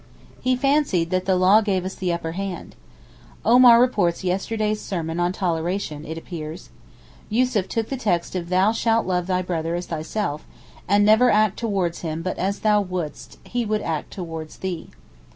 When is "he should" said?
13.43-13.83